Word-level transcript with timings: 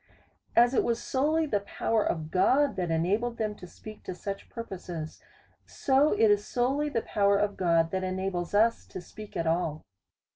As 0.55 0.73
it 0.73 0.83
was 0.83 0.99
solely 0.99 1.45
the 1.45 1.59
power 1.59 2.03
of 2.03 2.31
God 2.31 2.75
that 2.75 2.89
enabled 2.89 3.37
them 3.37 3.53
to 3.57 3.67
speak 3.67 4.03
to 4.05 4.15
such 4.15 4.49
purposes, 4.49 5.21
so 5.67 6.11
it 6.13 6.31
is 6.31 6.43
solely 6.43 6.89
the 6.89 7.03
pow 7.03 7.29
er 7.29 7.37
of 7.37 7.55
God 7.55 7.91
that 7.91 8.03
enables 8.03 8.55
us 8.55 8.87
to 8.87 8.99
speak 8.99 9.37
at 9.37 9.45
all. 9.45 9.83